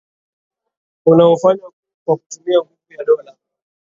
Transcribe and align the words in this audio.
unaofanywa 1.05 1.71
kwa 2.05 2.17
kutumia 2.17 2.57
nguvu 2.59 2.93
ya 2.97 3.03
Dola 3.05 3.35